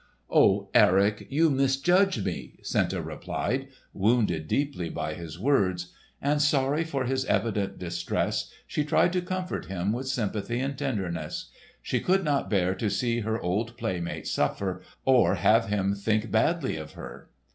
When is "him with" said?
9.67-10.07